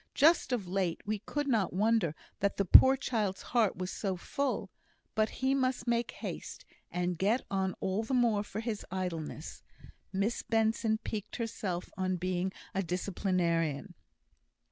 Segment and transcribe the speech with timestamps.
[0.15, 4.71] Just of late we could not wonder that the poor child's heart was so full;
[5.13, 9.61] but he must make haste, and get on all the more for his idleness."
[10.11, 13.93] Miss Benson piqued herself on being a disciplinarian.